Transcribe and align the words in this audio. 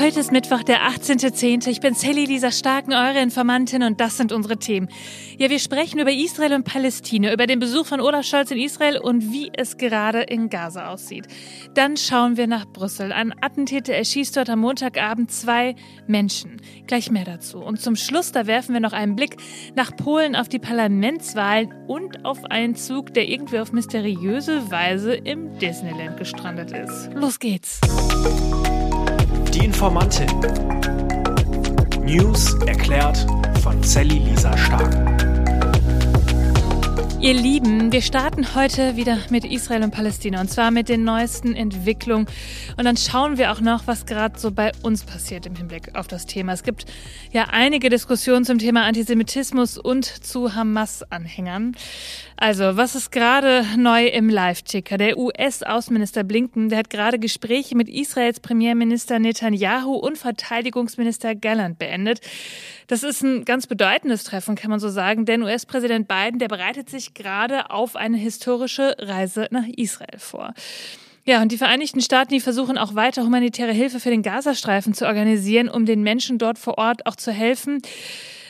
Heute 0.00 0.20
ist 0.20 0.32
Mittwoch, 0.32 0.62
der 0.62 0.78
18.10. 0.88 1.68
Ich 1.68 1.80
bin 1.80 1.92
Sally 1.92 2.24
Lisa 2.24 2.50
Starken, 2.50 2.94
eure 2.94 3.20
Informantin 3.20 3.82
und 3.82 4.00
das 4.00 4.16
sind 4.16 4.32
unsere 4.32 4.56
Themen. 4.56 4.88
Ja, 5.36 5.50
wir 5.50 5.58
sprechen 5.58 5.98
über 5.98 6.10
Israel 6.10 6.54
und 6.54 6.64
Palästina, 6.64 7.30
über 7.30 7.46
den 7.46 7.58
Besuch 7.58 7.84
von 7.84 8.00
Olaf 8.00 8.24
Scholz 8.24 8.50
in 8.50 8.56
Israel 8.56 8.96
und 8.96 9.30
wie 9.30 9.52
es 9.54 9.76
gerade 9.76 10.22
in 10.22 10.48
Gaza 10.48 10.88
aussieht. 10.88 11.26
Dann 11.74 11.98
schauen 11.98 12.38
wir 12.38 12.46
nach 12.46 12.64
Brüssel. 12.64 13.12
Ein 13.12 13.34
Attentäter 13.42 13.92
erschießt 13.92 14.38
dort 14.38 14.48
am 14.48 14.60
Montagabend 14.60 15.30
zwei 15.30 15.74
Menschen. 16.06 16.62
Gleich 16.86 17.10
mehr 17.10 17.26
dazu. 17.26 17.58
Und 17.58 17.82
zum 17.82 17.94
Schluss, 17.94 18.32
da 18.32 18.46
werfen 18.46 18.72
wir 18.72 18.80
noch 18.80 18.94
einen 18.94 19.16
Blick 19.16 19.36
nach 19.74 19.94
Polen 19.94 20.34
auf 20.34 20.48
die 20.48 20.58
Parlamentswahlen 20.58 21.74
und 21.88 22.24
auf 22.24 22.42
einen 22.46 22.74
Zug, 22.74 23.12
der 23.12 23.28
irgendwie 23.28 23.58
auf 23.58 23.72
mysteriöse 23.72 24.70
Weise 24.70 25.12
im 25.12 25.58
Disneyland 25.58 26.16
gestrandet 26.16 26.72
ist. 26.72 27.10
Los 27.12 27.38
geht's. 27.38 27.80
Die 29.54 29.64
Informantin. 29.64 30.28
News 32.04 32.54
erklärt 32.66 33.26
von 33.62 33.82
Sally 33.82 34.18
Lisa 34.18 34.56
Stark. 34.56 35.09
Ihr 37.22 37.34
Lieben, 37.34 37.92
wir 37.92 38.00
starten 38.00 38.54
heute 38.54 38.96
wieder 38.96 39.18
mit 39.28 39.44
Israel 39.44 39.82
und 39.82 39.90
Palästina 39.90 40.40
und 40.40 40.48
zwar 40.48 40.70
mit 40.70 40.88
den 40.88 41.04
neuesten 41.04 41.54
Entwicklungen. 41.54 42.26
Und 42.78 42.86
dann 42.86 42.96
schauen 42.96 43.36
wir 43.36 43.52
auch 43.52 43.60
noch, 43.60 43.86
was 43.86 44.06
gerade 44.06 44.38
so 44.38 44.50
bei 44.50 44.72
uns 44.82 45.04
passiert 45.04 45.44
im 45.44 45.54
Hinblick 45.54 45.94
auf 45.94 46.06
das 46.06 46.24
Thema. 46.24 46.54
Es 46.54 46.62
gibt 46.62 46.86
ja 47.30 47.48
einige 47.50 47.90
Diskussionen 47.90 48.46
zum 48.46 48.58
Thema 48.58 48.86
Antisemitismus 48.86 49.76
und 49.76 50.06
zu 50.06 50.54
Hamas-Anhängern. 50.54 51.76
Also, 52.38 52.78
was 52.78 52.94
ist 52.94 53.12
gerade 53.12 53.66
neu 53.76 54.06
im 54.06 54.30
Live-Ticker? 54.30 54.96
Der 54.96 55.18
US-Außenminister 55.18 56.24
Blinken, 56.24 56.70
der 56.70 56.78
hat 56.78 56.88
gerade 56.88 57.18
Gespräche 57.18 57.76
mit 57.76 57.90
Israels 57.90 58.40
Premierminister 58.40 59.18
Netanyahu 59.18 59.92
und 59.92 60.16
Verteidigungsminister 60.16 61.34
Galland 61.34 61.78
beendet. 61.78 62.22
Das 62.86 63.02
ist 63.02 63.22
ein 63.22 63.44
ganz 63.44 63.66
bedeutendes 63.66 64.24
Treffen, 64.24 64.56
kann 64.56 64.70
man 64.70 64.80
so 64.80 64.88
sagen, 64.88 65.26
denn 65.26 65.42
US-Präsident 65.42 66.08
Biden, 66.08 66.38
der 66.38 66.48
bereitet 66.48 66.88
sich 66.88 67.09
gerade 67.14 67.70
auf 67.70 67.96
eine 67.96 68.16
historische 68.16 68.96
Reise 68.98 69.48
nach 69.50 69.66
Israel 69.66 70.18
vor. 70.18 70.54
Ja, 71.24 71.42
und 71.42 71.52
die 71.52 71.58
Vereinigten 71.58 72.00
Staaten, 72.00 72.32
die 72.32 72.40
versuchen 72.40 72.78
auch 72.78 72.94
weiter 72.94 73.24
humanitäre 73.24 73.72
Hilfe 73.72 74.00
für 74.00 74.10
den 74.10 74.22
Gazastreifen 74.22 74.94
zu 74.94 75.06
organisieren, 75.06 75.68
um 75.68 75.84
den 75.84 76.02
Menschen 76.02 76.38
dort 76.38 76.58
vor 76.58 76.78
Ort 76.78 77.06
auch 77.06 77.16
zu 77.16 77.30
helfen. 77.30 77.82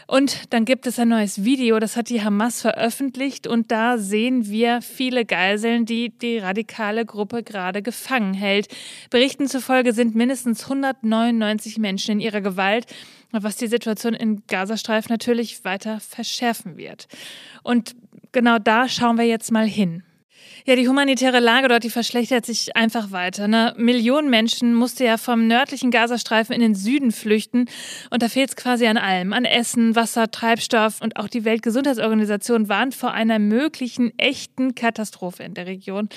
Und 0.07 0.53
dann 0.53 0.65
gibt 0.65 0.87
es 0.89 0.99
ein 0.99 1.09
neues 1.09 1.45
Video, 1.45 1.79
das 1.79 1.97
hat 1.97 2.09
die 2.09 2.23
Hamas 2.23 2.61
veröffentlicht 2.61 3.47
und 3.47 3.71
da 3.71 3.97
sehen 3.97 4.49
wir 4.49 4.83
viele 4.83 5.25
Geiseln, 5.25 5.87
die 5.87 6.11
die 6.11 6.39
radikale 6.39 7.05
Gruppe 7.05 7.45
gerade 7.45 7.81
gefangen 7.81 8.35
hält. 8.35 8.67
Berichten 9.11 9.47
zufolge 9.47 9.93
sind 9.93 10.17
mindestens 10.17 10.65
199 10.65 11.79
Menschen 11.79 12.13
in 12.13 12.21
ihrer 12.21 12.41
Gewalt 12.41 12.87
was 13.33 13.57
die 13.57 13.69
Situation 13.69 14.15
in 14.15 14.43
Gazastreifen 14.47 15.13
natürlich 15.13 15.65
weiter 15.65 16.01
verschärfen 16.01 16.77
wird. 16.77 17.07
Und 17.63 17.95
genau 18.33 18.59
da 18.59 18.89
schauen 18.89 19.19
wir 19.19 19.27
jetzt 19.27 19.53
mal 19.53 19.67
hin. 19.67 20.03
Ja, 20.67 20.77
die 20.77 20.89
humanitäre 20.89 21.41
Lage 21.41 21.69
dort, 21.69 21.85
die 21.85 21.91
verschlechtert 21.91 22.45
sich 22.45 22.77
einfach 22.77 23.11
weiter. 23.13 23.49
Ne? 23.49 23.75
Millionen 23.79 24.29
Menschen 24.29 24.75
mussten 24.75 25.05
ja 25.05 25.17
vom 25.17 25.47
nördlichen 25.47 25.91
Gazastreifen 25.91 26.55
in 26.55 26.61
den 26.61 26.75
Süden 26.75 27.13
flüchten. 27.13 27.67
Und 28.11 28.23
da 28.23 28.29
fehlt 28.29 28.51
es 28.51 28.57
quasi 28.57 28.87
an 28.87 28.99
allem. 28.99 29.33
An 29.33 29.45
Essen, 29.45 29.97
Wasser, 29.97 30.31
Treibstoff. 30.31 31.01
Und 31.01 31.17
auch 31.17 31.29
die 31.29 31.45
Weltgesundheitsorganisation 31.45 32.69
warnt 32.69 32.95
vor 32.95 33.13
einer 33.13 33.39
möglichen 33.39 34.17
echten 34.19 34.75
Katastrophe 34.75 35.45
in 35.45 35.55
der 35.55 35.67
Region. 35.67 36.09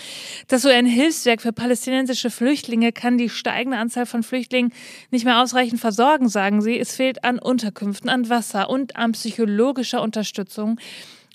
Das 0.49 0.65
UN-Hilfswerk 0.65 1.41
für 1.41 1.53
palästinensische 1.53 2.29
Flüchtlinge 2.29 2.91
kann 2.91 3.17
die 3.17 3.29
steigende 3.29 3.77
Anzahl 3.77 4.05
von 4.05 4.23
Flüchtlingen 4.23 4.73
nicht 5.09 5.23
mehr 5.25 5.41
ausreichend 5.41 5.79
versorgen, 5.79 6.27
sagen 6.27 6.61
sie. 6.61 6.77
Es 6.77 6.95
fehlt 6.95 7.23
an 7.23 7.39
Unterkünften, 7.39 8.09
an 8.09 8.29
Wasser 8.29 8.69
und 8.69 8.97
an 8.97 9.13
psychologischer 9.13 10.01
Unterstützung. 10.01 10.79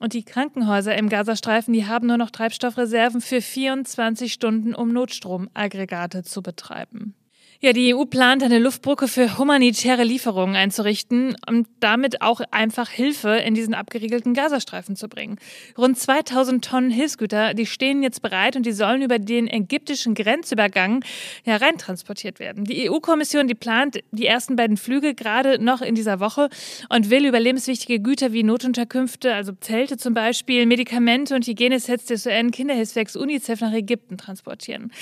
Und 0.00 0.12
die 0.12 0.24
Krankenhäuser 0.24 0.96
im 0.96 1.08
Gazastreifen, 1.08 1.74
die 1.74 1.86
haben 1.86 2.06
nur 2.06 2.18
noch 2.18 2.30
Treibstoffreserven 2.30 3.20
für 3.20 3.42
24 3.42 4.32
Stunden, 4.32 4.74
um 4.74 4.92
Notstromaggregate 4.92 6.22
zu 6.22 6.42
betreiben. 6.42 7.14
Ja, 7.60 7.72
die 7.72 7.92
EU 7.92 8.04
plant 8.04 8.44
eine 8.44 8.60
Luftbrücke 8.60 9.08
für 9.08 9.36
humanitäre 9.36 10.04
Lieferungen 10.04 10.54
einzurichten 10.54 11.34
und 11.48 11.66
damit 11.80 12.22
auch 12.22 12.40
einfach 12.52 12.88
Hilfe 12.88 13.30
in 13.30 13.54
diesen 13.54 13.74
abgeriegelten 13.74 14.32
Gazastreifen 14.32 14.94
zu 14.94 15.08
bringen. 15.08 15.40
Rund 15.76 15.98
2000 15.98 16.64
Tonnen 16.64 16.92
Hilfsgüter, 16.92 17.54
die 17.54 17.66
stehen 17.66 18.04
jetzt 18.04 18.22
bereit 18.22 18.54
und 18.54 18.64
die 18.64 18.70
sollen 18.70 19.02
über 19.02 19.18
den 19.18 19.48
ägyptischen 19.48 20.14
Grenzübergang 20.14 21.04
hereintransportiert 21.42 22.38
werden. 22.38 22.62
Die 22.62 22.88
EU-Kommission, 22.88 23.48
die 23.48 23.56
plant 23.56 24.04
die 24.12 24.26
ersten 24.26 24.54
beiden 24.54 24.76
Flüge 24.76 25.16
gerade 25.16 25.60
noch 25.60 25.82
in 25.82 25.96
dieser 25.96 26.20
Woche 26.20 26.50
und 26.90 27.10
will 27.10 27.26
überlebenswichtige 27.26 27.98
Güter 27.98 28.32
wie 28.32 28.44
Notunterkünfte, 28.44 29.34
also 29.34 29.50
Zelte 29.58 29.96
zum 29.96 30.14
Beispiel, 30.14 30.64
Medikamente 30.64 31.34
und 31.34 31.44
Hygienesets 31.44 32.04
des 32.04 32.24
UN, 32.24 32.52
Kinderhilfswerks 32.52 33.16
UNICEF 33.16 33.62
nach 33.62 33.72
Ägypten 33.72 34.16
transportieren. 34.16 34.92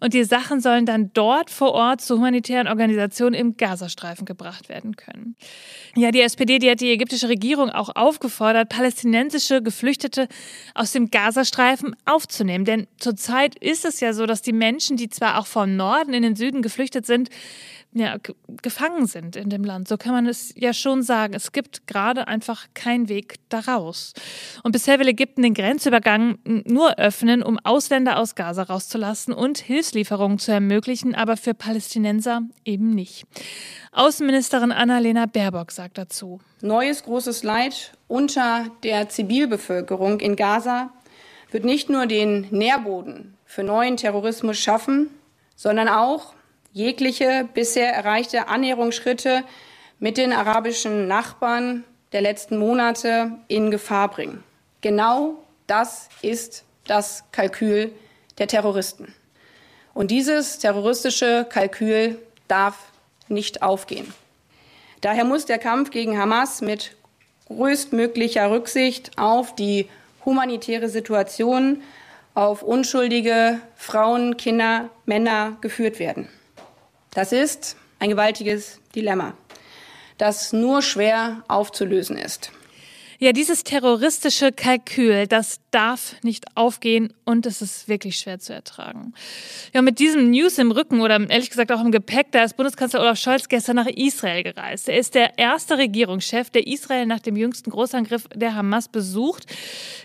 Und 0.00 0.14
die 0.14 0.24
Sachen 0.24 0.62
sollen 0.62 0.86
dann 0.86 1.10
dort 1.12 1.50
vor 1.50 1.72
Ort 1.72 2.05
zu 2.06 2.16
humanitären 2.16 2.68
Organisationen 2.68 3.34
im 3.34 3.56
Gazastreifen 3.56 4.24
gebracht 4.24 4.68
werden 4.68 4.96
können. 4.96 5.36
Ja, 5.94 6.10
die 6.10 6.20
SPD, 6.20 6.58
die 6.58 6.70
hat 6.70 6.80
die 6.80 6.90
ägyptische 6.90 7.28
Regierung 7.28 7.70
auch 7.70 7.90
aufgefordert, 7.94 8.68
palästinensische 8.68 9.62
Geflüchtete 9.62 10.28
aus 10.74 10.92
dem 10.92 11.10
Gazastreifen 11.10 11.96
aufzunehmen. 12.04 12.64
Denn 12.64 12.86
zurzeit 12.98 13.56
ist 13.56 13.84
es 13.84 14.00
ja 14.00 14.12
so, 14.12 14.26
dass 14.26 14.42
die 14.42 14.52
Menschen, 14.52 14.96
die 14.96 15.08
zwar 15.08 15.38
auch 15.38 15.46
vom 15.46 15.76
Norden 15.76 16.14
in 16.14 16.22
den 16.22 16.36
Süden 16.36 16.62
geflüchtet 16.62 17.06
sind, 17.06 17.28
ja, 17.92 18.16
gefangen 18.62 19.06
sind 19.06 19.36
in 19.36 19.48
dem 19.48 19.64
Land. 19.64 19.88
So 19.88 19.96
kann 19.96 20.12
man 20.12 20.26
es 20.26 20.52
ja 20.54 20.74
schon 20.74 21.02
sagen. 21.02 21.32
Es 21.34 21.52
gibt 21.52 21.86
gerade 21.86 22.28
einfach 22.28 22.66
keinen 22.74 23.08
Weg 23.08 23.36
daraus. 23.48 24.12
Und 24.62 24.72
bisher 24.72 24.98
will 24.98 25.08
Ägypten 25.08 25.42
den 25.42 25.54
Grenzübergang 25.54 26.38
nur 26.44 26.98
öffnen, 26.98 27.42
um 27.42 27.58
Ausländer 27.58 28.18
aus 28.18 28.34
Gaza 28.34 28.64
rauszulassen 28.64 29.32
und 29.32 29.58
Hilfslieferungen 29.58 30.38
zu 30.38 30.52
ermöglichen, 30.52 31.14
aber 31.14 31.36
für 31.36 31.54
Palästinenser 31.54 32.42
eben 32.64 32.90
nicht. 32.90 33.24
Außenministerin 33.92 34.72
Annalena 34.72 35.24
Baerbock 35.24 35.72
sagt 35.72 35.96
dazu. 35.96 36.40
Neues 36.60 37.02
großes 37.04 37.44
Leid 37.44 37.92
unter 38.08 38.66
der 38.82 39.08
Zivilbevölkerung 39.08 40.20
in 40.20 40.36
Gaza 40.36 40.90
wird 41.50 41.64
nicht 41.64 41.88
nur 41.88 42.06
den 42.06 42.46
Nährboden 42.50 43.36
für 43.46 43.62
neuen 43.62 43.96
Terrorismus 43.96 44.58
schaffen, 44.58 45.08
sondern 45.54 45.88
auch 45.88 46.35
jegliche 46.76 47.48
bisher 47.54 47.94
erreichte 47.94 48.48
Annäherungsschritte 48.48 49.44
mit 49.98 50.18
den 50.18 50.34
arabischen 50.34 51.08
Nachbarn 51.08 51.84
der 52.12 52.20
letzten 52.20 52.58
Monate 52.58 53.30
in 53.48 53.70
Gefahr 53.70 54.10
bringen. 54.10 54.44
Genau 54.82 55.42
das 55.66 56.10
ist 56.20 56.64
das 56.86 57.24
Kalkül 57.32 57.92
der 58.36 58.46
Terroristen. 58.46 59.14
Und 59.94 60.10
dieses 60.10 60.58
terroristische 60.58 61.46
Kalkül 61.48 62.18
darf 62.46 62.76
nicht 63.28 63.62
aufgehen. 63.62 64.12
Daher 65.00 65.24
muss 65.24 65.46
der 65.46 65.58
Kampf 65.58 65.88
gegen 65.88 66.18
Hamas 66.18 66.60
mit 66.60 66.94
größtmöglicher 67.48 68.50
Rücksicht 68.50 69.12
auf 69.16 69.54
die 69.54 69.88
humanitäre 70.26 70.90
Situation, 70.90 71.82
auf 72.34 72.62
unschuldige 72.62 73.62
Frauen, 73.76 74.36
Kinder, 74.36 74.90
Männer 75.06 75.56
geführt 75.62 75.98
werden. 75.98 76.28
Das 77.16 77.32
ist 77.32 77.78
ein 77.98 78.10
gewaltiges 78.10 78.78
Dilemma, 78.94 79.32
das 80.18 80.52
nur 80.52 80.82
schwer 80.82 81.42
aufzulösen 81.48 82.18
ist. 82.18 82.52
Ja, 83.18 83.32
dieses 83.32 83.64
terroristische 83.64 84.52
Kalkül, 84.52 85.26
das 85.26 85.60
darf 85.70 86.16
nicht 86.22 86.44
aufgehen 86.54 87.14
und 87.24 87.46
es 87.46 87.62
ist 87.62 87.88
wirklich 87.88 88.18
schwer 88.18 88.38
zu 88.38 88.52
ertragen. 88.52 89.14
Ja, 89.72 89.82
mit 89.82 89.98
diesem 89.98 90.30
News 90.30 90.58
im 90.58 90.70
Rücken 90.70 91.00
oder 91.00 91.18
ehrlich 91.28 91.50
gesagt 91.50 91.72
auch 91.72 91.82
im 91.82 91.92
Gepäck, 91.92 92.32
da 92.32 92.44
ist 92.44 92.56
Bundeskanzler 92.56 93.00
Olaf 93.00 93.18
Scholz 93.18 93.48
gestern 93.48 93.76
nach 93.76 93.86
Israel 93.86 94.42
gereist. 94.42 94.88
Er 94.88 94.98
ist 94.98 95.14
der 95.14 95.38
erste 95.38 95.78
Regierungschef, 95.78 96.50
der 96.50 96.66
Israel 96.66 97.06
nach 97.06 97.20
dem 97.20 97.36
jüngsten 97.36 97.70
Großangriff 97.70 98.28
der 98.34 98.54
Hamas 98.54 98.88
besucht. 98.88 99.46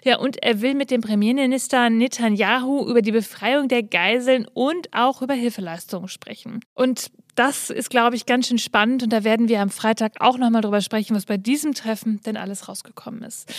Ja, 0.04 0.18
und 0.18 0.42
er 0.42 0.62
will 0.62 0.74
mit 0.74 0.90
dem 0.92 1.02
Premierminister 1.02 1.90
Netanyahu 1.90 2.88
über 2.90 3.02
die 3.02 3.12
Befreiung 3.12 3.68
der 3.68 3.84
Geiseln 3.84 4.48
und 4.54 4.88
auch 4.94 5.22
über 5.22 5.34
Hilfeleistungen 5.34 6.08
sprechen. 6.08 6.62
Und 6.74 7.12
das 7.36 7.70
ist, 7.70 7.90
glaube 7.90 8.16
ich, 8.16 8.26
ganz 8.26 8.48
schön 8.48 8.58
spannend 8.58 9.04
und 9.04 9.14
da 9.14 9.24
werden 9.24 9.48
wir 9.48 9.62
am 9.62 9.70
Freitag 9.70 10.14
auch 10.20 10.38
nochmal 10.38 10.62
drüber 10.62 10.82
sprechen, 10.82 11.16
was 11.16 11.26
bei 11.26 11.38
diesem 11.38 11.74
Treffen 11.74 12.22
denn 12.26 12.38
alles 12.38 12.68
rausgekommen 12.68 13.24
ist. 13.24 13.52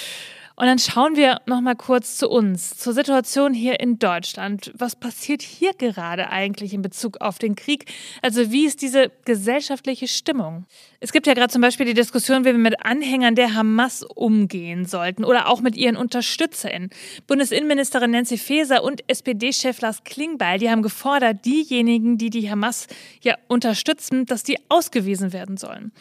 Und 0.56 0.66
dann 0.66 0.78
schauen 0.78 1.16
wir 1.16 1.40
noch 1.46 1.60
mal 1.60 1.75
kurz 1.75 2.19
zu 2.19 2.28
uns, 2.28 2.76
zur 2.76 2.93
Situation 2.93 3.54
hier 3.54 3.81
in 3.81 3.99
Deutschland. 3.99 4.70
Was 4.75 4.96
passiert 4.96 5.43
hier 5.43 5.72
gerade 5.75 6.28
eigentlich 6.28 6.75
in 6.75 6.82
Bezug 6.82 7.20
auf 7.20 7.38
den 7.38 7.56
Krieg? 7.56 7.87
Also 8.20 8.50
wie 8.50 8.66
ist 8.66 8.82
diese 8.82 9.10
gesellschaftliche 9.25 10.08
Stimmung? 10.08 10.66
Es 11.00 11.12
gibt 11.12 11.26
ja 11.26 11.34
gerade 11.34 11.52
zum 11.52 11.62
Beispiel 11.62 11.87
die 11.87 11.94
Diskussion, 11.94 12.44
wie 12.44 12.52
wir 12.52 12.58
mit 12.58 12.84
Anhängern 12.84 13.34
der 13.34 13.54
Hamas 13.54 14.02
umgehen 14.02 14.84
sollten 14.84 15.25
oder 15.25 15.49
auch 15.49 15.60
mit 15.60 15.75
ihren 15.75 15.96
UnterstützerInnen. 15.96 16.90
Bundesinnenministerin 17.26 18.10
Nancy 18.10 18.38
Faeser 18.38 18.84
und 18.84 19.02
SPD-Chef 19.08 19.81
Lars 19.81 20.05
Klingbeil, 20.05 20.58
die 20.58 20.70
haben 20.70 20.82
gefordert, 20.82 21.44
diejenigen, 21.44 22.19
die 22.19 22.31
die 22.31 22.48
Hamas 22.50 22.87
ja 23.22 23.37
unterstützen, 23.48 24.26
dass 24.26 24.43
die 24.43 24.58
ausgewiesen 24.69 25.32
werden 25.32 25.56
sollen. 25.56 25.93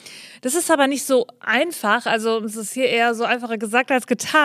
Das 0.41 0.55
ist 0.55 0.69
aber 0.69 0.87
nicht 0.87 1.03
so 1.03 1.25
einfach. 1.39 2.05
Also 2.05 2.43
es 2.43 2.55
ist 2.55 2.73
hier 2.73 2.87
eher 2.87 3.15
so 3.15 3.23
einfacher 3.23 3.57
gesagt 3.57 3.91
als 3.91 4.05
getan. 4.07 4.40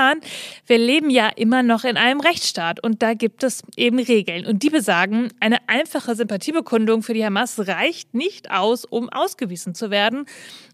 Wir 0.67 0.79
leben 0.79 1.11
ja 1.11 1.29
immer 1.29 1.63
noch 1.63 1.85
in 1.85 1.97
einem 1.97 2.21
Rechtsstaat 2.21 2.83
und 2.83 3.03
da 3.03 3.15
gibt 3.15 3.43
es 3.43 3.63
eben 3.77 3.99
Regeln. 3.99 4.47
Und 4.47 4.63
die 4.63 4.71
besagen, 4.71 5.33
eine 5.41 5.69
einfache 5.69 6.15
Sympathiebekundung 6.15 7.03
für 7.03 7.15
die 7.15 7.25
Hamas 7.25 7.67
reicht 7.67 8.15
nicht 8.15 8.51
aus, 8.51 8.85
um 8.85 9.09
ausgewiesen 9.09 9.75
zu 9.75 9.91
werden. 9.91 10.27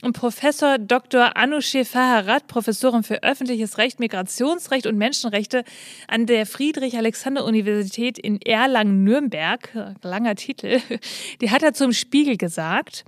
Und 0.03 0.15
Professor 0.15 0.79
Dr. 0.79 1.37
Anousheh 1.37 1.85
Faharat, 1.85 2.47
Professorin 2.47 3.03
für 3.03 3.23
öffentliches 3.23 3.79
Recht, 3.79 4.01
Migrationsrecht 4.01 4.87
und 4.87 4.97
Menschenrechte 4.97 5.65
an 6.09 6.27
der 6.27 6.47
Friedrich-Alexander-Universität 6.47 8.19
in 8.19 8.41
Erlangen-Nürnberg, 8.41 9.95
langer 10.03 10.35
Titel, 10.35 10.81
die 11.41 11.51
hat 11.51 11.63
er 11.63 11.75
zum 11.75 11.93
Spiegel 11.93 12.37
gesagt, 12.37 13.05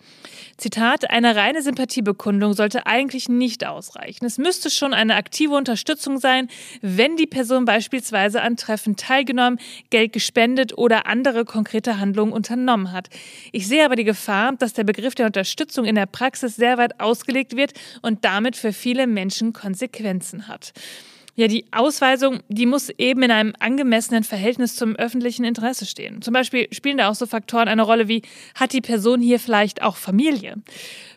Zitat, 0.56 1.10
eine 1.10 1.34
reine 1.34 1.62
Sympathiebekundung 1.62 2.52
sollte 2.52 2.86
eigentlich 2.86 3.28
nicht 3.28 3.66
ausreichen. 3.66 4.24
Es 4.24 4.38
müsste 4.38 4.70
schon 4.70 4.94
eine 4.94 5.16
aktive 5.16 5.54
Unterstützung 5.54 6.03
sein, 6.18 6.48
wenn 6.82 7.16
die 7.16 7.26
Person 7.26 7.64
beispielsweise 7.64 8.42
an 8.42 8.56
Treffen 8.56 8.96
teilgenommen, 8.96 9.58
Geld 9.90 10.12
gespendet 10.12 10.76
oder 10.76 11.06
andere 11.06 11.44
konkrete 11.44 11.98
Handlungen 11.98 12.32
unternommen 12.32 12.92
hat. 12.92 13.08
Ich 13.52 13.66
sehe 13.66 13.84
aber 13.84 13.96
die 13.96 14.04
Gefahr, 14.04 14.52
dass 14.56 14.72
der 14.72 14.84
Begriff 14.84 15.14
der 15.14 15.26
Unterstützung 15.26 15.84
in 15.84 15.94
der 15.94 16.06
Praxis 16.06 16.56
sehr 16.56 16.78
weit 16.78 17.00
ausgelegt 17.00 17.56
wird 17.56 17.72
und 18.02 18.24
damit 18.24 18.56
für 18.56 18.72
viele 18.72 19.06
Menschen 19.06 19.52
Konsequenzen 19.52 20.48
hat. 20.48 20.72
Ja, 21.36 21.48
die 21.48 21.64
Ausweisung, 21.72 22.40
die 22.48 22.66
muss 22.66 22.90
eben 22.90 23.24
in 23.24 23.32
einem 23.32 23.54
angemessenen 23.58 24.22
Verhältnis 24.22 24.76
zum 24.76 24.94
öffentlichen 24.94 25.44
Interesse 25.44 25.84
stehen. 25.84 26.22
Zum 26.22 26.32
Beispiel 26.32 26.68
spielen 26.70 26.98
da 26.98 27.10
auch 27.10 27.16
so 27.16 27.26
Faktoren 27.26 27.66
eine 27.66 27.82
Rolle 27.82 28.06
wie, 28.06 28.22
hat 28.54 28.72
die 28.72 28.80
Person 28.80 29.20
hier 29.20 29.40
vielleicht 29.40 29.82
auch 29.82 29.96
Familie? 29.96 30.56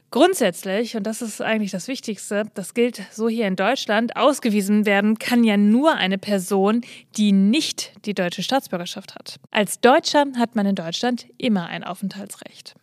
Grundsätzlich, 0.09 0.95
und 0.95 1.03
das 1.03 1.21
ist 1.21 1.41
eigentlich 1.41 1.71
das 1.71 1.89
Wichtigste, 1.89 2.45
das 2.53 2.73
gilt 2.73 3.01
so 3.11 3.27
hier 3.27 3.45
in 3.45 3.57
Deutschland, 3.57 4.15
ausgewiesen 4.15 4.85
werden 4.85 5.19
kann 5.19 5.43
ja 5.43 5.57
nur 5.57 5.95
eine 5.95 6.17
Person, 6.17 6.81
die 7.17 7.33
nicht 7.33 7.91
die 8.05 8.13
deutsche 8.13 8.41
Staatsbürgerschaft 8.41 9.15
hat. 9.15 9.35
Als 9.51 9.81
Deutscher 9.81 10.25
hat 10.37 10.55
man 10.55 10.65
in 10.65 10.75
Deutschland 10.75 11.27
immer 11.37 11.67
ein 11.67 11.83
Aufenthaltsrecht. 11.83 12.75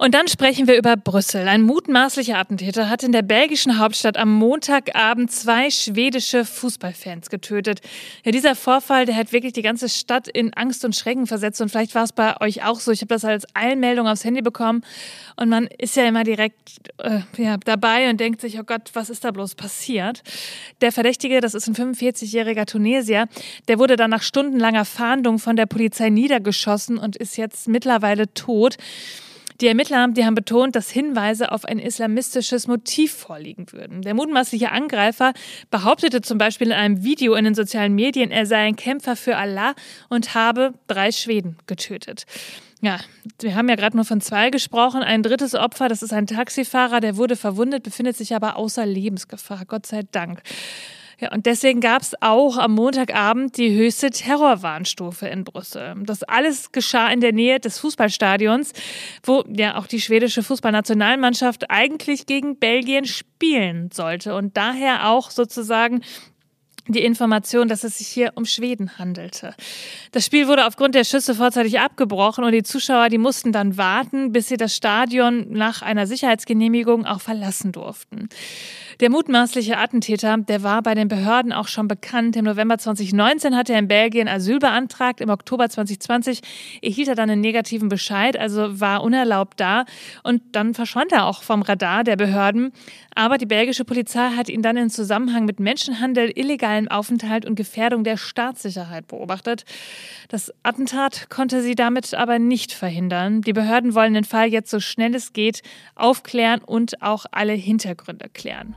Und 0.00 0.14
dann 0.14 0.28
sprechen 0.28 0.68
wir 0.68 0.78
über 0.78 0.96
Brüssel. 0.96 1.48
Ein 1.48 1.62
mutmaßlicher 1.62 2.38
Attentäter 2.38 2.88
hat 2.88 3.02
in 3.02 3.10
der 3.10 3.22
belgischen 3.22 3.80
Hauptstadt 3.80 4.16
am 4.16 4.32
Montagabend 4.32 5.32
zwei 5.32 5.70
schwedische 5.70 6.44
Fußballfans 6.44 7.30
getötet. 7.30 7.80
Ja, 8.24 8.30
dieser 8.30 8.54
Vorfall, 8.54 9.06
der 9.06 9.16
hat 9.16 9.32
wirklich 9.32 9.54
die 9.54 9.62
ganze 9.62 9.88
Stadt 9.88 10.28
in 10.28 10.54
Angst 10.54 10.84
und 10.84 10.94
Schrecken 10.94 11.26
versetzt. 11.26 11.60
Und 11.60 11.70
vielleicht 11.70 11.96
war 11.96 12.04
es 12.04 12.12
bei 12.12 12.40
euch 12.40 12.64
auch 12.64 12.78
so. 12.78 12.92
Ich 12.92 13.00
habe 13.00 13.08
das 13.08 13.24
als 13.24 13.44
Eilmeldung 13.54 14.06
aufs 14.06 14.24
Handy 14.24 14.40
bekommen. 14.40 14.84
Und 15.34 15.48
man 15.48 15.66
ist 15.66 15.96
ja 15.96 16.04
immer 16.04 16.22
direkt 16.22 16.78
äh, 16.98 17.20
ja, 17.36 17.56
dabei 17.56 18.08
und 18.08 18.20
denkt 18.20 18.40
sich, 18.40 18.60
oh 18.60 18.64
Gott, 18.64 18.90
was 18.92 19.10
ist 19.10 19.24
da 19.24 19.32
bloß 19.32 19.56
passiert? 19.56 20.22
Der 20.80 20.92
Verdächtige, 20.92 21.40
das 21.40 21.54
ist 21.54 21.66
ein 21.66 21.74
45-jähriger 21.74 22.66
Tunesier, 22.66 23.26
der 23.66 23.80
wurde 23.80 23.96
dann 23.96 24.10
nach 24.10 24.22
stundenlanger 24.22 24.84
Fahndung 24.84 25.40
von 25.40 25.56
der 25.56 25.66
Polizei 25.66 26.08
niedergeschossen 26.08 26.98
und 26.98 27.16
ist 27.16 27.36
jetzt 27.36 27.66
mittlerweile 27.66 28.32
tot. 28.32 28.76
Die 29.60 29.66
Ermittler 29.66 30.06
die 30.08 30.24
haben 30.24 30.36
betont, 30.36 30.76
dass 30.76 30.90
Hinweise 30.90 31.50
auf 31.50 31.64
ein 31.64 31.80
islamistisches 31.80 32.68
Motiv 32.68 33.12
vorliegen 33.12 33.66
würden. 33.72 34.02
Der 34.02 34.14
mutmaßliche 34.14 34.70
Angreifer 34.70 35.32
behauptete 35.70 36.20
zum 36.20 36.38
Beispiel 36.38 36.68
in 36.68 36.74
einem 36.74 37.02
Video 37.02 37.34
in 37.34 37.44
den 37.44 37.54
sozialen 37.54 37.94
Medien, 37.94 38.30
er 38.30 38.46
sei 38.46 38.58
ein 38.58 38.76
Kämpfer 38.76 39.16
für 39.16 39.36
Allah 39.36 39.74
und 40.08 40.34
habe 40.34 40.74
drei 40.86 41.10
Schweden 41.10 41.56
getötet. 41.66 42.24
Ja, 42.80 43.00
wir 43.40 43.56
haben 43.56 43.68
ja 43.68 43.74
gerade 43.74 43.96
nur 43.96 44.04
von 44.04 44.20
zwei 44.20 44.50
gesprochen. 44.50 45.02
Ein 45.02 45.24
drittes 45.24 45.56
Opfer, 45.56 45.88
das 45.88 46.02
ist 46.02 46.12
ein 46.12 46.28
Taxifahrer, 46.28 47.00
der 47.00 47.16
wurde 47.16 47.34
verwundet, 47.34 47.82
befindet 47.82 48.16
sich 48.16 48.36
aber 48.36 48.56
außer 48.56 48.86
Lebensgefahr. 48.86 49.64
Gott 49.66 49.86
sei 49.86 50.02
Dank. 50.12 50.42
Ja, 51.20 51.32
und 51.32 51.46
deswegen 51.46 51.80
gab 51.80 52.02
es 52.02 52.14
auch 52.20 52.56
am 52.58 52.74
Montagabend 52.74 53.56
die 53.56 53.76
höchste 53.76 54.10
Terrorwarnstufe 54.10 55.26
in 55.26 55.42
Brüssel. 55.42 55.96
Das 56.04 56.22
alles 56.22 56.70
geschah 56.70 57.08
in 57.10 57.20
der 57.20 57.32
Nähe 57.32 57.58
des 57.58 57.80
Fußballstadions, 57.80 58.72
wo 59.24 59.42
ja 59.48 59.76
auch 59.76 59.88
die 59.88 60.00
schwedische 60.00 60.44
Fußballnationalmannschaft 60.44 61.70
eigentlich 61.70 62.26
gegen 62.26 62.58
Belgien 62.58 63.04
spielen 63.04 63.90
sollte 63.92 64.36
und 64.36 64.56
daher 64.56 65.10
auch 65.10 65.32
sozusagen 65.32 66.02
die 66.88 67.04
Information, 67.04 67.68
dass 67.68 67.84
es 67.84 67.98
sich 67.98 68.08
hier 68.08 68.32
um 68.34 68.44
Schweden 68.44 68.98
handelte. 68.98 69.54
Das 70.12 70.24
Spiel 70.24 70.48
wurde 70.48 70.66
aufgrund 70.66 70.94
der 70.94 71.04
Schüsse 71.04 71.34
vorzeitig 71.34 71.78
abgebrochen 71.80 72.44
und 72.44 72.52
die 72.52 72.62
Zuschauer, 72.62 73.08
die 73.08 73.18
mussten 73.18 73.52
dann 73.52 73.76
warten, 73.76 74.32
bis 74.32 74.48
sie 74.48 74.56
das 74.56 74.74
Stadion 74.74 75.46
nach 75.50 75.82
einer 75.82 76.06
Sicherheitsgenehmigung 76.06 77.06
auch 77.06 77.20
verlassen 77.20 77.72
durften. 77.72 78.28
Der 79.00 79.10
mutmaßliche 79.10 79.78
Attentäter, 79.78 80.38
der 80.38 80.64
war 80.64 80.82
bei 80.82 80.96
den 80.96 81.06
Behörden 81.06 81.52
auch 81.52 81.68
schon 81.68 81.86
bekannt. 81.86 82.34
Im 82.34 82.46
November 82.46 82.78
2019 82.78 83.54
hat 83.54 83.70
er 83.70 83.78
in 83.78 83.86
Belgien 83.86 84.26
Asyl 84.26 84.58
beantragt. 84.58 85.20
Im 85.20 85.30
Oktober 85.30 85.68
2020 85.68 86.40
erhielt 86.82 87.06
er 87.06 87.14
dann 87.14 87.30
einen 87.30 87.40
negativen 87.40 87.88
Bescheid, 87.88 88.36
also 88.36 88.80
war 88.80 89.04
unerlaubt 89.04 89.60
da. 89.60 89.84
Und 90.24 90.42
dann 90.50 90.74
verschwand 90.74 91.12
er 91.12 91.26
auch 91.26 91.44
vom 91.44 91.62
Radar 91.62 92.02
der 92.02 92.16
Behörden. 92.16 92.72
Aber 93.14 93.38
die 93.38 93.46
belgische 93.46 93.84
Polizei 93.84 94.30
hat 94.36 94.48
ihn 94.48 94.62
dann 94.62 94.76
in 94.76 94.90
Zusammenhang 94.90 95.44
mit 95.44 95.60
Menschenhandel, 95.60 96.32
illegalen 96.34 96.77
Aufenthalt 96.86 97.44
und 97.44 97.56
Gefährdung 97.56 98.04
der 98.04 98.16
Staatssicherheit 98.16 99.08
beobachtet. 99.08 99.64
Das 100.28 100.52
Attentat 100.62 101.28
konnte 101.30 101.62
sie 101.62 101.74
damit 101.74 102.14
aber 102.14 102.38
nicht 102.38 102.70
verhindern. 102.70 103.42
Die 103.42 103.52
Behörden 103.52 103.96
wollen 103.96 104.14
den 104.14 104.22
Fall 104.22 104.46
jetzt 104.46 104.70
so 104.70 104.78
schnell 104.78 105.16
es 105.16 105.32
geht 105.32 105.62
aufklären 105.96 106.60
und 106.62 107.02
auch 107.02 107.26
alle 107.32 107.54
Hintergründe 107.54 108.28
klären. 108.28 108.76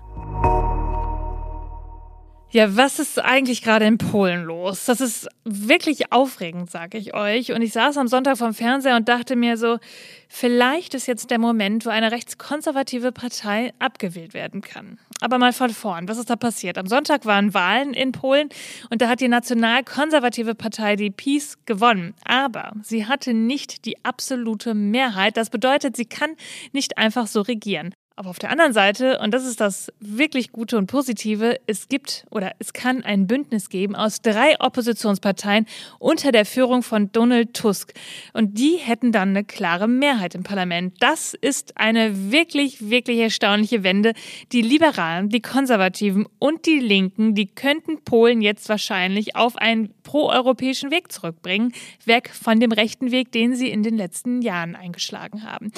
Ja, 2.53 2.75
was 2.75 2.99
ist 2.99 3.17
eigentlich 3.17 3.61
gerade 3.61 3.85
in 3.85 3.97
Polen 3.97 4.43
los? 4.43 4.83
Das 4.83 4.99
ist 4.99 5.29
wirklich 5.45 6.11
aufregend, 6.11 6.69
sage 6.69 6.97
ich 6.97 7.13
euch. 7.13 7.53
Und 7.53 7.61
ich 7.61 7.71
saß 7.71 7.95
am 7.95 8.09
Sonntag 8.09 8.37
vom 8.37 8.53
Fernseher 8.53 8.97
und 8.97 9.07
dachte 9.07 9.37
mir 9.37 9.55
so, 9.55 9.79
vielleicht 10.27 10.93
ist 10.93 11.07
jetzt 11.07 11.31
der 11.31 11.39
Moment, 11.39 11.85
wo 11.85 11.91
eine 11.91 12.11
rechtskonservative 12.11 13.13
Partei 13.13 13.71
abgewählt 13.79 14.33
werden 14.33 14.59
kann. 14.59 14.99
Aber 15.21 15.37
mal 15.37 15.53
von 15.53 15.69
vorn, 15.69 16.09
was 16.09 16.17
ist 16.17 16.29
da 16.29 16.35
passiert? 16.35 16.77
Am 16.77 16.87
Sonntag 16.87 17.25
waren 17.25 17.53
Wahlen 17.53 17.93
in 17.93 18.11
Polen 18.11 18.49
und 18.89 19.01
da 19.01 19.07
hat 19.07 19.21
die 19.21 19.29
nationalkonservative 19.29 20.53
Partei, 20.53 20.97
die 20.97 21.09
PiS, 21.09 21.57
gewonnen. 21.65 22.15
Aber 22.25 22.73
sie 22.83 23.05
hatte 23.05 23.33
nicht 23.33 23.85
die 23.85 24.03
absolute 24.03 24.73
Mehrheit. 24.73 25.37
Das 25.37 25.51
bedeutet, 25.51 25.95
sie 25.95 26.05
kann 26.05 26.31
nicht 26.73 26.97
einfach 26.97 27.27
so 27.27 27.39
regieren. 27.39 27.93
Aber 28.21 28.29
auf 28.29 28.37
der 28.37 28.51
anderen 28.51 28.71
Seite, 28.71 29.17
und 29.17 29.33
das 29.33 29.47
ist 29.47 29.59
das 29.59 29.91
wirklich 29.99 30.51
Gute 30.51 30.77
und 30.77 30.85
Positive, 30.85 31.59
es 31.65 31.87
gibt 31.87 32.27
oder 32.29 32.51
es 32.59 32.71
kann 32.71 33.03
ein 33.03 33.25
Bündnis 33.25 33.67
geben 33.67 33.95
aus 33.95 34.21
drei 34.21 34.59
Oppositionsparteien 34.59 35.65
unter 35.97 36.31
der 36.31 36.45
Führung 36.45 36.83
von 36.83 37.11
Donald 37.11 37.55
Tusk. 37.55 37.95
Und 38.33 38.59
die 38.59 38.75
hätten 38.75 39.11
dann 39.11 39.29
eine 39.29 39.43
klare 39.43 39.87
Mehrheit 39.87 40.35
im 40.35 40.43
Parlament. 40.43 40.97
Das 40.99 41.33
ist 41.33 41.79
eine 41.79 42.31
wirklich, 42.31 42.91
wirklich 42.91 43.17
erstaunliche 43.17 43.81
Wende. 43.81 44.13
Die 44.51 44.61
Liberalen, 44.61 45.29
die 45.29 45.41
Konservativen 45.41 46.27
und 46.37 46.67
die 46.67 46.77
Linken, 46.77 47.33
die 47.33 47.47
könnten 47.47 48.03
Polen 48.03 48.43
jetzt 48.43 48.69
wahrscheinlich 48.69 49.35
auf 49.35 49.55
einen 49.55 49.95
proeuropäischen 50.03 50.91
Weg 50.91 51.11
zurückbringen, 51.11 51.73
weg 52.05 52.29
von 52.29 52.59
dem 52.59 52.71
rechten 52.71 53.09
Weg, 53.09 53.31
den 53.31 53.55
sie 53.55 53.69
in 53.69 53.81
den 53.81 53.97
letzten 53.97 54.43
Jahren 54.43 54.75
eingeschlagen 54.75 55.43
haben. 55.43 55.71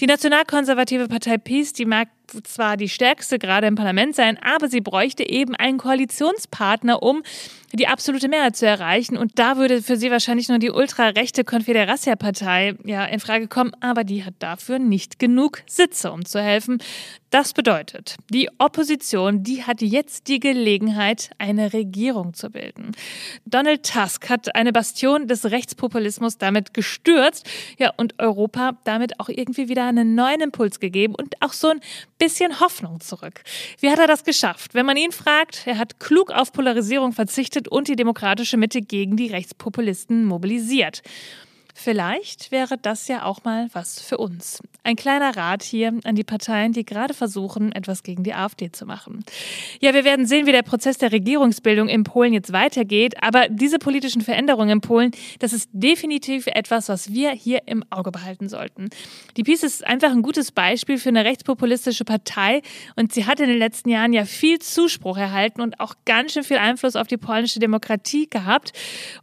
Die 0.00 0.06
nationalkonservative 0.06 1.06
Partei 1.06 1.36
PiS, 1.36 1.74
die 1.74 1.89
Mac 1.90 2.08
zwar 2.42 2.76
die 2.76 2.88
stärkste 2.88 3.38
gerade 3.38 3.66
im 3.66 3.74
Parlament 3.74 4.14
sein, 4.14 4.38
aber 4.42 4.68
sie 4.68 4.80
bräuchte 4.80 5.28
eben 5.28 5.54
einen 5.54 5.78
Koalitionspartner, 5.78 7.02
um 7.02 7.22
die 7.72 7.86
absolute 7.86 8.28
Mehrheit 8.28 8.56
zu 8.56 8.66
erreichen. 8.66 9.16
Und 9.16 9.38
da 9.38 9.56
würde 9.56 9.82
für 9.82 9.96
sie 9.96 10.10
wahrscheinlich 10.10 10.48
nur 10.48 10.58
die 10.58 10.70
ultrarechte 10.70 11.44
Confederacia-Partei 11.44 12.74
ja, 12.84 13.04
in 13.04 13.20
Frage 13.20 13.48
kommen, 13.48 13.72
aber 13.80 14.04
die 14.04 14.24
hat 14.24 14.34
dafür 14.40 14.78
nicht 14.78 15.18
genug 15.18 15.62
Sitze, 15.66 16.10
um 16.12 16.24
zu 16.24 16.42
helfen. 16.42 16.78
Das 17.30 17.52
bedeutet, 17.52 18.16
die 18.28 18.48
Opposition, 18.58 19.44
die 19.44 19.62
hat 19.62 19.82
jetzt 19.82 20.26
die 20.26 20.40
Gelegenheit, 20.40 21.30
eine 21.38 21.72
Regierung 21.72 22.34
zu 22.34 22.50
bilden. 22.50 22.90
Donald 23.44 23.88
Tusk 23.88 24.28
hat 24.28 24.56
eine 24.56 24.72
Bastion 24.72 25.28
des 25.28 25.44
Rechtspopulismus 25.44 26.38
damit 26.38 26.74
gestürzt, 26.74 27.48
ja, 27.78 27.92
und 27.96 28.18
Europa 28.18 28.72
damit 28.82 29.20
auch 29.20 29.28
irgendwie 29.28 29.68
wieder 29.68 29.86
einen 29.86 30.16
neuen 30.16 30.40
Impuls 30.40 30.80
gegeben 30.80 31.14
und 31.14 31.40
auch 31.40 31.52
so 31.52 31.68
ein 31.68 31.80
bisschen 32.20 32.60
Hoffnung 32.60 33.00
zurück. 33.00 33.42
Wie 33.80 33.90
hat 33.90 33.98
er 33.98 34.06
das 34.06 34.22
geschafft? 34.22 34.74
Wenn 34.74 34.86
man 34.86 34.96
ihn 34.96 35.10
fragt, 35.10 35.66
er 35.66 35.78
hat 35.78 35.98
klug 35.98 36.30
auf 36.30 36.52
Polarisierung 36.52 37.12
verzichtet 37.12 37.66
und 37.66 37.88
die 37.88 37.96
demokratische 37.96 38.56
Mitte 38.56 38.82
gegen 38.82 39.16
die 39.16 39.26
Rechtspopulisten 39.26 40.24
mobilisiert. 40.24 41.02
Vielleicht 41.74 42.50
wäre 42.50 42.76
das 42.78 43.08
ja 43.08 43.24
auch 43.24 43.44
mal 43.44 43.68
was 43.72 44.00
für 44.00 44.18
uns. 44.18 44.62
Ein 44.82 44.96
kleiner 44.96 45.36
Rat 45.36 45.62
hier 45.62 45.92
an 46.04 46.14
die 46.14 46.24
Parteien, 46.24 46.72
die 46.72 46.84
gerade 46.84 47.14
versuchen, 47.14 47.72
etwas 47.72 48.02
gegen 48.02 48.22
die 48.22 48.34
AfD 48.34 48.72
zu 48.72 48.86
machen. 48.86 49.24
Ja, 49.80 49.94
wir 49.94 50.04
werden 50.04 50.26
sehen, 50.26 50.46
wie 50.46 50.52
der 50.52 50.62
Prozess 50.62 50.98
der 50.98 51.12
Regierungsbildung 51.12 51.88
in 51.88 52.04
Polen 52.04 52.32
jetzt 52.32 52.52
weitergeht. 52.52 53.22
Aber 53.22 53.48
diese 53.48 53.78
politischen 53.78 54.22
Veränderungen 54.22 54.70
in 54.70 54.80
Polen, 54.80 55.10
das 55.38 55.52
ist 55.52 55.68
definitiv 55.72 56.46
etwas, 56.46 56.88
was 56.88 57.12
wir 57.12 57.30
hier 57.30 57.62
im 57.66 57.84
Auge 57.90 58.10
behalten 58.10 58.48
sollten. 58.48 58.88
Die 59.36 59.42
PiS 59.42 59.62
ist 59.62 59.86
einfach 59.86 60.10
ein 60.10 60.22
gutes 60.22 60.52
Beispiel 60.52 60.98
für 60.98 61.10
eine 61.10 61.24
rechtspopulistische 61.24 62.04
Partei 62.04 62.62
und 62.96 63.12
sie 63.12 63.26
hat 63.26 63.40
in 63.40 63.48
den 63.48 63.58
letzten 63.58 63.90
Jahren 63.90 64.12
ja 64.12 64.24
viel 64.24 64.58
Zuspruch 64.58 65.18
erhalten 65.18 65.60
und 65.60 65.80
auch 65.80 65.94
ganz 66.04 66.32
schön 66.32 66.44
viel 66.44 66.58
Einfluss 66.58 66.96
auf 66.96 67.06
die 67.06 67.16
polnische 67.16 67.60
Demokratie 67.60 68.28
gehabt 68.28 68.72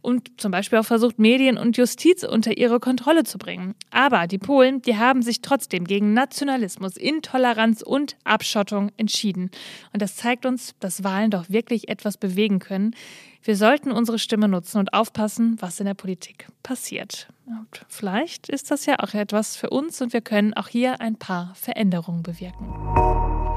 und 0.02 0.40
zum 0.40 0.50
Beispiel 0.50 0.78
auch 0.78 0.84
versucht, 0.84 1.18
Medien 1.18 1.58
und 1.58 1.76
Justiz 1.76 2.22
unter 2.22 2.37
unter 2.38 2.56
ihre 2.56 2.78
Kontrolle 2.78 3.24
zu 3.24 3.36
bringen. 3.36 3.74
Aber 3.90 4.28
die 4.28 4.38
Polen, 4.38 4.80
die 4.80 4.96
haben 4.96 5.22
sich 5.22 5.42
trotzdem 5.42 5.84
gegen 5.84 6.12
Nationalismus, 6.12 6.96
Intoleranz 6.96 7.82
und 7.82 8.16
Abschottung 8.22 8.92
entschieden. 8.96 9.50
Und 9.92 10.02
das 10.02 10.14
zeigt 10.14 10.46
uns, 10.46 10.76
dass 10.78 11.02
Wahlen 11.02 11.32
doch 11.32 11.50
wirklich 11.50 11.88
etwas 11.88 12.16
bewegen 12.16 12.60
können. 12.60 12.94
Wir 13.42 13.56
sollten 13.56 13.90
unsere 13.90 14.20
Stimme 14.20 14.46
nutzen 14.46 14.78
und 14.78 14.94
aufpassen, 14.94 15.56
was 15.58 15.80
in 15.80 15.86
der 15.86 15.94
Politik 15.94 16.46
passiert. 16.62 17.26
Und 17.46 17.84
vielleicht 17.88 18.48
ist 18.48 18.70
das 18.70 18.86
ja 18.86 19.00
auch 19.00 19.14
etwas 19.14 19.56
für 19.56 19.70
uns 19.70 20.00
und 20.00 20.12
wir 20.12 20.20
können 20.20 20.54
auch 20.54 20.68
hier 20.68 21.00
ein 21.00 21.16
paar 21.16 21.56
Veränderungen 21.56 22.22
bewirken. 22.22 23.47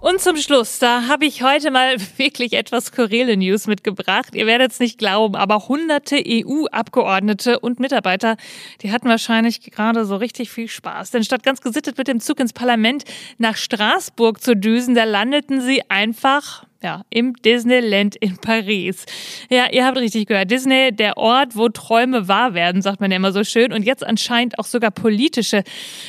Und 0.00 0.20
zum 0.20 0.36
Schluss, 0.36 0.78
da 0.78 1.08
habe 1.08 1.26
ich 1.26 1.42
heute 1.42 1.72
mal 1.72 1.96
wirklich 2.18 2.52
etwas 2.52 2.86
skurrile 2.86 3.36
News 3.36 3.66
mitgebracht. 3.66 4.32
Ihr 4.32 4.46
werdet 4.46 4.70
es 4.70 4.78
nicht 4.78 4.96
glauben, 4.96 5.34
aber 5.34 5.66
hunderte 5.66 6.22
EU-Abgeordnete 6.24 7.58
und 7.58 7.80
Mitarbeiter, 7.80 8.36
die 8.80 8.92
hatten 8.92 9.08
wahrscheinlich 9.08 9.60
gerade 9.60 10.04
so 10.04 10.14
richtig 10.14 10.50
viel 10.50 10.68
Spaß. 10.68 11.10
Denn 11.10 11.24
statt 11.24 11.42
ganz 11.42 11.60
gesittet 11.60 11.98
mit 11.98 12.06
dem 12.06 12.20
Zug 12.20 12.38
ins 12.38 12.52
Parlament 12.52 13.04
nach 13.38 13.56
Straßburg 13.56 14.40
zu 14.40 14.54
düsen, 14.54 14.94
da 14.94 15.02
landeten 15.02 15.60
sie 15.60 15.82
einfach 15.90 16.67
ja, 16.82 17.02
im 17.10 17.34
Disneyland 17.34 18.14
in 18.16 18.36
Paris. 18.36 19.04
Ja, 19.50 19.66
ihr 19.70 19.84
habt 19.84 19.98
richtig 19.98 20.28
gehört. 20.28 20.50
Disney, 20.50 20.92
der 20.92 21.16
Ort, 21.16 21.56
wo 21.56 21.68
Träume 21.68 22.28
wahr 22.28 22.54
werden, 22.54 22.82
sagt 22.82 23.00
man 23.00 23.10
ja 23.10 23.16
immer 23.16 23.32
so 23.32 23.42
schön. 23.42 23.72
Und 23.72 23.82
jetzt 23.82 24.06
anscheinend 24.06 24.58
auch 24.58 24.64
sogar 24.64 24.92
politische. 24.92 25.64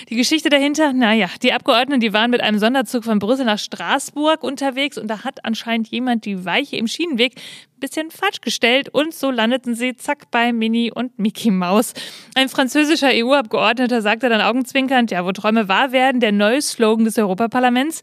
Die 0.10 0.16
Geschichte 0.16 0.50
dahinter, 0.50 0.94
naja, 0.94 1.28
die 1.42 1.54
Abgeordneten, 1.54 2.02
die 2.02 2.14
waren 2.14 2.30
mit 2.30 2.42
einem 2.42 2.60
Sonderzug 2.60 3.04
von 3.04 3.18
Brüssel 3.18 3.46
nach 3.46 3.58
Straßburg 3.58 4.44
unterwegs 4.44 4.98
und 4.98 5.08
da 5.08 5.24
hat 5.24 5.44
anscheinend 5.44 5.88
jemand 5.88 6.26
die 6.26 6.46
Weiche 6.46 6.76
im 6.76 6.88
Schienenweg 6.88 7.34
bisschen 7.80 8.12
falsch 8.12 8.42
gestellt 8.42 8.90
und 8.90 9.14
so 9.14 9.32
landeten 9.32 9.74
sie 9.76 9.96
zack 9.96 10.32
bei 10.32 10.54
Minnie 10.54 10.92
und 10.92 11.18
Mickey 11.18 11.52
Maus. 11.52 11.94
Ein 12.36 12.50
französischer 12.50 13.10
EU-Abgeordneter 13.12 14.02
sagte 14.02 14.30
dann 14.30 14.42
augenzwinkernd, 14.42 15.12
ja, 15.12 15.26
wo 15.26 15.32
Träume 15.32 15.68
wahr 15.68 15.92
werden, 15.92 16.20
der 16.20 16.32
neue 16.32 16.62
Slogan 16.62 17.06
des 17.06 17.18
Europaparlaments. 17.18 18.02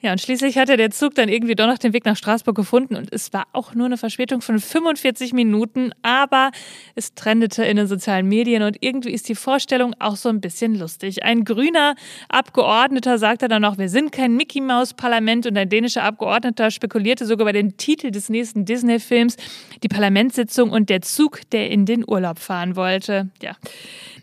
Ja, 0.00 0.12
und 0.12 0.20
schließlich 0.20 0.58
hatte 0.58 0.76
der 0.76 0.90
Zug 0.90 1.14
dann 1.14 1.28
irgendwie 1.28 1.54
doch 1.54 1.66
noch 1.66 1.78
den 1.78 1.92
Weg 1.92 2.04
nach 2.08 2.16
Straßburg 2.16 2.56
gefunden 2.56 2.96
und 2.96 3.12
es 3.12 3.32
war 3.32 3.46
auch 3.52 3.74
nur 3.74 3.86
eine 3.86 3.96
Verspätung 3.96 4.40
von 4.40 4.58
45 4.58 5.32
Minuten, 5.32 5.92
aber 6.02 6.50
es 6.94 7.14
trendete 7.14 7.64
in 7.64 7.76
den 7.76 7.86
sozialen 7.86 8.26
Medien 8.26 8.62
und 8.62 8.78
irgendwie 8.80 9.12
ist 9.12 9.28
die 9.28 9.34
Vorstellung 9.34 9.94
auch 9.98 10.16
so 10.16 10.28
ein 10.28 10.40
bisschen 10.40 10.74
lustig. 10.74 11.22
Ein 11.22 11.44
grüner 11.44 11.94
Abgeordneter 12.28 13.18
sagte 13.18 13.48
dann 13.48 13.62
noch, 13.62 13.78
wir 13.78 13.88
sind 13.88 14.10
kein 14.10 14.36
Mickey 14.36 14.60
Maus 14.60 14.94
Parlament 14.94 15.46
und 15.46 15.56
ein 15.56 15.68
dänischer 15.68 16.02
Abgeordneter 16.02 16.70
spekulierte 16.70 17.26
sogar 17.26 17.44
über 17.44 17.52
den 17.52 17.76
Titel 17.76 18.10
des 18.10 18.28
nächsten 18.28 18.64
Disney-Films 18.64 19.18
Films, 19.18 19.36
die 19.82 19.88
Parlamentssitzung 19.88 20.70
und 20.70 20.88
der 20.90 21.02
Zug, 21.02 21.40
der 21.50 21.70
in 21.70 21.86
den 21.86 22.08
Urlaub 22.08 22.38
fahren 22.38 22.76
wollte. 22.76 23.28
Ja. 23.42 23.56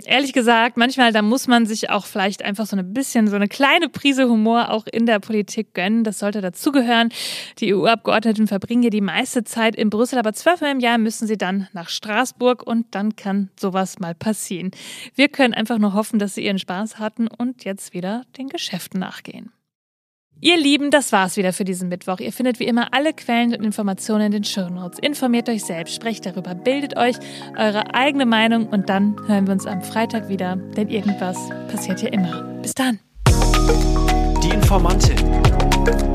Ehrlich 0.05 0.33
gesagt, 0.33 0.77
manchmal, 0.77 1.11
da 1.11 1.21
muss 1.21 1.47
man 1.47 1.65
sich 1.65 1.89
auch 1.89 2.05
vielleicht 2.05 2.43
einfach 2.43 2.65
so 2.65 2.77
ein 2.77 2.93
bisschen, 2.93 3.27
so 3.27 3.35
eine 3.35 3.47
kleine 3.47 3.89
Prise 3.89 4.29
Humor 4.29 4.69
auch 4.69 4.85
in 4.85 5.05
der 5.05 5.19
Politik 5.19 5.73
gönnen. 5.73 6.03
Das 6.03 6.19
sollte 6.19 6.41
dazugehören. 6.41 7.09
Die 7.59 7.73
EU-Abgeordneten 7.75 8.47
verbringen 8.47 8.83
ja 8.83 8.89
die 8.89 9.01
meiste 9.01 9.43
Zeit 9.43 9.75
in 9.75 9.89
Brüssel, 9.89 10.19
aber 10.19 10.33
zwölfmal 10.33 10.71
im 10.71 10.79
Jahr 10.79 10.97
müssen 10.97 11.27
sie 11.27 11.37
dann 11.37 11.67
nach 11.73 11.89
Straßburg 11.89 12.65
und 12.65 12.87
dann 12.91 13.15
kann 13.15 13.49
sowas 13.59 13.99
mal 13.99 14.15
passieren. 14.15 14.71
Wir 15.13 15.29
können 15.29 15.53
einfach 15.53 15.77
nur 15.77 15.93
hoffen, 15.93 16.19
dass 16.19 16.35
sie 16.35 16.45
ihren 16.45 16.59
Spaß 16.59 16.99
hatten 16.99 17.27
und 17.27 17.63
jetzt 17.65 17.93
wieder 17.93 18.23
den 18.37 18.47
Geschäften 18.47 18.99
nachgehen. 18.99 19.51
Ihr 20.41 20.57
Lieben, 20.57 20.91
das 20.91 21.11
war's 21.11 21.37
wieder 21.37 21.53
für 21.53 21.63
diesen 21.63 21.87
Mittwoch. 21.87 22.19
Ihr 22.19 22.33
findet 22.33 22.59
wie 22.59 22.65
immer 22.65 22.93
alle 22.93 23.13
Quellen 23.13 23.55
und 23.55 23.63
Informationen 23.63 24.25
in 24.27 24.31
den 24.31 24.43
Shownotes. 24.43 24.99
Informiert 24.99 25.47
euch 25.47 25.63
selbst, 25.63 25.95
sprecht 25.95 26.25
darüber, 26.25 26.53
bildet 26.53 26.97
euch 26.97 27.15
eure 27.57 27.93
eigene 27.93 28.25
Meinung 28.25 28.67
und 28.67 28.89
dann 28.89 29.15
hören 29.27 29.47
wir 29.47 29.53
uns 29.53 29.65
am 29.65 29.81
Freitag 29.81 30.27
wieder, 30.27 30.57
denn 30.57 30.89
irgendwas 30.89 31.37
passiert 31.71 32.01
hier 32.01 32.11
immer. 32.11 32.43
Bis 32.61 32.73
dann. 32.73 32.99
Die 34.43 34.49
Informantin. 34.49 36.14